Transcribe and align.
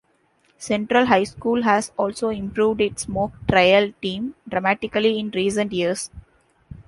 Central 0.57 1.05
High 1.05 1.25
School 1.25 1.61
has 1.61 1.91
also 1.95 2.29
improved 2.29 2.81
its 2.81 3.07
Mock 3.07 3.33
Trial 3.47 3.93
team 4.01 4.33
dramatically 4.49 5.19
in 5.19 5.29
recent 5.29 5.71
years. 5.71 6.09